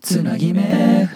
[0.00, 1.06] つなぎ目